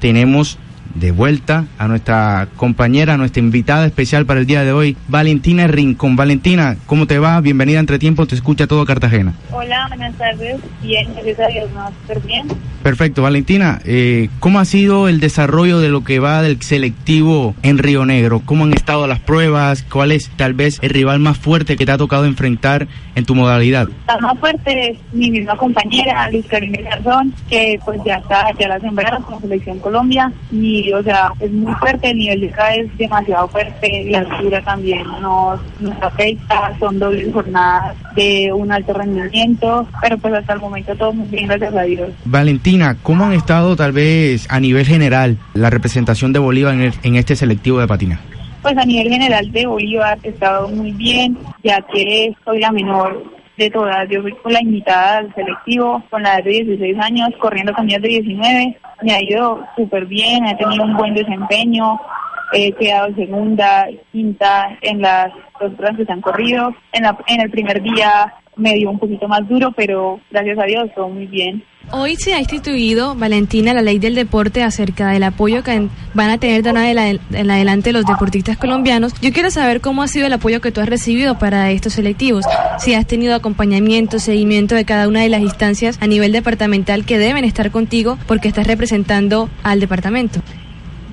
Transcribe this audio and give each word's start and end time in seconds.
Tenemos 0.00 0.58
de 0.94 1.12
vuelta 1.12 1.66
a 1.78 1.88
nuestra 1.88 2.48
compañera, 2.56 3.14
a 3.14 3.16
nuestra 3.16 3.40
invitada 3.40 3.86
especial 3.86 4.26
para 4.26 4.40
el 4.40 4.46
día 4.46 4.64
de 4.64 4.72
hoy, 4.72 4.96
Valentina 5.08 5.66
Rincón. 5.66 6.16
Valentina, 6.16 6.76
¿cómo 6.86 7.06
te 7.06 7.18
va? 7.18 7.40
Bienvenida 7.40 7.78
a 7.78 7.80
Entre 7.80 7.98
Tiempo, 7.98 8.26
te 8.26 8.34
escucha 8.34 8.66
todo 8.66 8.84
Cartagena. 8.84 9.34
Hola, 9.50 9.86
buenas 9.88 10.14
tardes. 10.16 10.60
Bien, 10.82 11.08
gracias 11.14 11.40
a 11.40 11.46
Dios, 11.48 11.70
¿no? 11.72 11.88
súper 12.00 12.20
bien. 12.20 12.48
Perfecto, 12.82 13.22
Valentina, 13.22 13.80
eh, 13.84 14.30
¿cómo 14.38 14.58
ha 14.58 14.64
sido 14.64 15.08
el 15.08 15.20
desarrollo 15.20 15.80
de 15.80 15.90
lo 15.90 16.02
que 16.02 16.18
va 16.18 16.40
del 16.40 16.62
selectivo 16.62 17.54
en 17.62 17.76
Río 17.76 18.06
Negro? 18.06 18.40
¿Cómo 18.44 18.64
han 18.64 18.72
estado 18.72 19.06
las 19.06 19.20
pruebas? 19.20 19.82
¿Cuál 19.82 20.12
es 20.12 20.30
tal 20.36 20.54
vez 20.54 20.78
el 20.80 20.88
rival 20.88 21.18
más 21.18 21.36
fuerte 21.36 21.76
que 21.76 21.84
te 21.84 21.92
ha 21.92 21.98
tocado 21.98 22.24
enfrentar 22.24 22.88
en 23.14 23.26
tu 23.26 23.34
modalidad? 23.34 23.88
La 24.06 24.18
más 24.18 24.38
fuerte 24.38 24.92
es 24.92 24.98
mi 25.12 25.30
misma 25.30 25.56
compañera, 25.56 26.30
Luis 26.30 26.46
Karine 26.46 26.82
Garzón, 26.82 27.34
que 27.50 27.78
pues 27.84 28.00
ya 28.04 28.16
está, 28.16 28.46
ya 28.58 28.68
la 28.68 28.80
sembraron 28.80 29.22
con 29.24 29.40
Selección 29.42 29.78
Colombia 29.80 30.32
y 30.50 30.79
o 30.92 31.02
sea, 31.02 31.32
es 31.40 31.50
muy 31.50 31.72
fuerte, 31.74 32.10
el 32.10 32.18
nivel 32.18 32.40
de 32.40 32.48
acá 32.48 32.74
es 32.74 32.96
demasiado 32.98 33.48
fuerte, 33.48 34.06
la 34.10 34.18
altura 34.18 34.60
también 34.62 35.02
nos, 35.20 35.60
nos 35.80 36.02
afecta, 36.02 36.72
son 36.78 36.98
dobles 36.98 37.32
jornadas 37.32 37.96
de 38.16 38.52
un 38.52 38.70
alto 38.72 38.92
rendimiento, 38.94 39.86
pero 40.02 40.18
pues 40.18 40.34
hasta 40.34 40.54
el 40.54 40.60
momento 40.60 40.94
todo 40.96 41.12
muy 41.12 41.26
bien, 41.28 41.46
gracias 41.46 41.74
a 41.74 41.82
Dios. 41.82 42.10
Valentina, 42.24 42.96
¿cómo 43.02 43.24
han 43.24 43.32
estado 43.32 43.76
tal 43.76 43.92
vez 43.92 44.46
a 44.50 44.60
nivel 44.60 44.86
general 44.86 45.36
la 45.54 45.70
representación 45.70 46.32
de 46.32 46.38
Bolívar 46.38 46.74
en, 46.74 46.80
el- 46.82 46.94
en 47.02 47.16
este 47.16 47.36
selectivo 47.36 47.78
de 47.80 47.86
patinaje? 47.86 48.22
Pues 48.62 48.76
a 48.76 48.84
nivel 48.84 49.08
general 49.10 49.50
de 49.52 49.66
Bolívar 49.66 50.18
he 50.22 50.28
estado 50.28 50.68
muy 50.68 50.92
bien, 50.92 51.36
ya 51.64 51.78
que 51.92 52.32
soy 52.44 52.60
la 52.60 52.70
menor 52.70 53.24
de 53.64 53.70
todas. 53.70 54.08
Yo 54.08 54.22
fui 54.22 54.32
con 54.32 54.52
la 54.52 54.60
invitada 54.60 55.18
al 55.18 55.34
selectivo, 55.34 56.02
con 56.10 56.22
la 56.22 56.36
de 56.38 56.50
16 56.50 56.96
años, 57.00 57.28
corriendo 57.38 57.72
con 57.74 57.86
niñas 57.86 58.02
de 58.02 58.08
19. 58.08 58.78
Me 59.02 59.12
ha 59.12 59.22
ido 59.22 59.64
súper 59.76 60.06
bien, 60.06 60.46
he 60.46 60.56
tenido 60.56 60.84
un 60.84 60.96
buen 60.96 61.14
desempeño, 61.14 62.00
he 62.52 62.72
quedado 62.72 63.14
segunda, 63.14 63.86
quinta 64.12 64.76
en 64.82 65.00
las 65.02 65.32
dos 65.60 65.72
pruebas 65.74 65.96
que 65.98 66.04
se 66.06 66.12
han 66.12 66.20
corrido. 66.20 66.74
En, 66.92 67.02
la- 67.04 67.16
en 67.26 67.40
el 67.40 67.50
primer 67.50 67.82
día 67.82 68.34
me 68.56 68.74
dio 68.74 68.90
un 68.90 68.98
poquito 68.98 69.28
más 69.28 69.46
duro, 69.48 69.72
pero 69.72 70.20
gracias 70.30 70.58
a 70.58 70.64
Dios 70.64 70.90
todo 70.94 71.08
muy 71.08 71.26
bien. 71.26 71.62
Hoy 71.92 72.14
se 72.14 72.34
ha 72.34 72.38
instituido, 72.38 73.16
Valentina, 73.16 73.74
la 73.74 73.82
ley 73.82 73.98
del 73.98 74.14
deporte 74.14 74.62
acerca 74.62 75.08
del 75.10 75.24
apoyo 75.24 75.64
que 75.64 75.88
van 76.14 76.30
a 76.30 76.38
tener 76.38 76.62
de 76.62 76.70
en 76.70 77.50
adelante 77.50 77.92
los 77.92 78.06
deportistas 78.06 78.56
colombianos. 78.56 79.12
Yo 79.20 79.32
quiero 79.32 79.50
saber 79.50 79.80
cómo 79.80 80.04
ha 80.04 80.08
sido 80.08 80.28
el 80.28 80.32
apoyo 80.32 80.60
que 80.60 80.70
tú 80.70 80.80
has 80.80 80.88
recibido 80.88 81.38
para 81.40 81.72
estos 81.72 81.94
selectivos. 81.94 82.44
Si 82.78 82.94
has 82.94 83.06
tenido 83.08 83.34
acompañamiento, 83.34 84.20
seguimiento 84.20 84.76
de 84.76 84.84
cada 84.84 85.08
una 85.08 85.22
de 85.22 85.30
las 85.30 85.40
instancias 85.40 85.98
a 86.00 86.06
nivel 86.06 86.30
departamental 86.30 87.04
que 87.04 87.18
deben 87.18 87.44
estar 87.44 87.72
contigo 87.72 88.18
porque 88.28 88.46
estás 88.46 88.68
representando 88.68 89.50
al 89.64 89.80
departamento. 89.80 90.40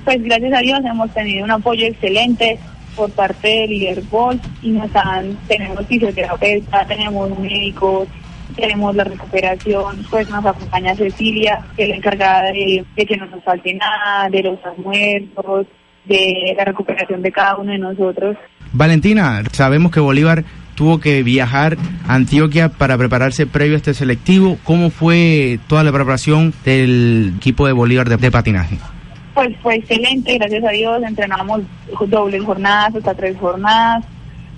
Pues 0.04 0.22
gracias 0.22 0.52
a 0.52 0.60
Dios 0.60 0.80
hemos 0.84 1.12
tenido 1.12 1.44
un 1.44 1.50
apoyo 1.50 1.86
excelente 1.86 2.60
por 2.94 3.10
parte 3.10 3.48
del 3.48 3.70
Liderbol 3.70 4.40
y 4.62 4.70
nos 4.70 4.94
han, 4.94 5.36
tenemos 5.48 5.84
fisioterapeutas, 5.86 6.86
tenemos 6.86 7.36
médicos, 7.38 8.06
tenemos 8.56 8.94
la 8.94 9.04
recuperación, 9.04 10.04
pues 10.10 10.28
nos 10.30 10.44
acompaña 10.44 10.94
Cecilia, 10.94 11.60
que 11.76 11.84
es 11.84 11.88
la 11.90 11.96
encargada 11.96 12.42
de, 12.52 12.84
de 12.96 13.06
que 13.06 13.16
no 13.16 13.26
nos 13.26 13.42
falte 13.44 13.74
nada, 13.74 14.28
de 14.28 14.42
los 14.42 14.58
almuerzos, 14.64 15.66
de 16.04 16.54
la 16.56 16.64
recuperación 16.64 17.22
de 17.22 17.32
cada 17.32 17.56
uno 17.56 17.72
de 17.72 17.78
nosotros. 17.78 18.36
Valentina, 18.72 19.42
sabemos 19.52 19.92
que 19.92 20.00
Bolívar 20.00 20.44
tuvo 20.74 21.00
que 21.00 21.22
viajar 21.22 21.76
a 22.06 22.14
Antioquia 22.14 22.68
para 22.68 22.96
prepararse 22.96 23.46
previo 23.46 23.74
a 23.74 23.78
este 23.78 23.94
selectivo. 23.94 24.58
¿Cómo 24.64 24.90
fue 24.90 25.58
toda 25.66 25.82
la 25.82 25.92
preparación 25.92 26.54
del 26.64 27.34
equipo 27.36 27.66
de 27.66 27.72
Bolívar 27.72 28.08
de, 28.08 28.16
de 28.16 28.30
patinaje? 28.30 28.78
Pues 29.34 29.56
fue 29.62 29.76
excelente, 29.76 30.36
gracias 30.38 30.64
a 30.64 30.70
Dios, 30.70 31.02
entrenamos 31.02 31.62
dobles 32.08 32.44
jornadas, 32.44 32.94
hasta 32.94 33.14
tres 33.14 33.36
jornadas. 33.38 34.04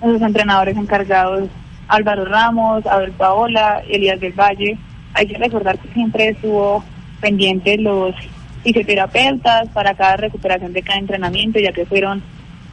Nuestros 0.01 0.27
entrenadores 0.27 0.75
encargados, 0.77 1.49
Álvaro 1.91 2.25
Ramos, 2.25 2.85
Abel 2.85 3.11
Paola, 3.11 3.81
Elías 3.87 4.19
del 4.19 4.33
Valle. 4.33 4.77
Hay 5.13 5.27
que 5.27 5.37
recordar 5.37 5.77
que 5.79 5.89
siempre 5.93 6.29
estuvo 6.29 6.83
pendiente 7.19 7.77
los 7.77 8.15
fisioterapeutas 8.63 9.67
para 9.69 9.93
cada 9.93 10.17
recuperación 10.17 10.73
de 10.73 10.81
cada 10.81 10.99
entrenamiento, 10.99 11.59
ya 11.59 11.71
que 11.71 11.85
fueron 11.85 12.21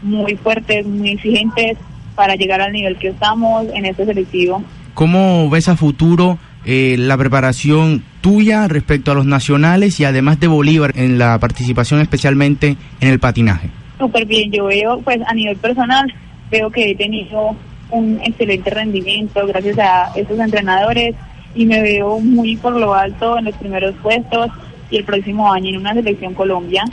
muy 0.03 0.37
fuertes, 0.37 0.87
muy 0.87 1.11
exigentes 1.11 1.77
para 2.15 2.35
llegar 2.37 2.61
al 2.61 2.73
nivel 2.73 2.97
que 2.97 3.09
estamos 3.09 3.67
en 3.75 3.87
este 3.87 4.05
selectivo. 4.05 4.63
¿Cómo 4.95 5.49
ves 5.51 5.69
a 5.69 5.77
futuro 5.77 6.39
eh, 6.65 6.97
la 6.99 7.17
preparación 7.17 8.05
tuya 8.21 8.69
respecto 8.69 9.13
a 9.13 9.15
los 9.15 9.27
nacionales 9.27 10.01
y 10.01 10.05
además 10.05 10.41
de 10.41 10.47
Bolívar 10.47 10.93
en 10.97 11.19
la 11.19 11.39
participación 11.39 12.01
especialmente 12.01 12.77
en 13.01 13.09
el 13.09 13.19
patinaje? 13.19 13.71
súper 13.99 14.25
bien. 14.25 14.51
Yo 14.51 14.67
veo, 14.67 15.01
pues 15.01 15.19
a 15.27 15.35
nivel 15.35 15.57
personal, 15.57 16.13
veo 16.51 16.71
que 16.71 16.91
he 16.91 16.95
tenido 16.95 17.57
un 17.91 18.21
excelente 18.23 18.71
rendimiento 18.71 19.47
gracias 19.47 19.79
a 19.79 20.13
estos 20.15 20.39
entrenadores 20.39 21.15
y 21.55 21.67
me 21.67 21.83
veo 21.83 22.21
muy 22.21 22.57
por 22.57 22.75
lo 22.75 22.95
alto 22.95 23.39
en 23.39 23.47
los 23.47 23.55
primeros 23.57 23.95
puestos 23.97 24.51
y 24.91 24.97
el 24.97 25.05
próximo 25.05 25.53
año 25.53 25.71
en 25.71 25.77
una 25.79 25.95
selección 25.95 26.35
Colombia. 26.35 26.85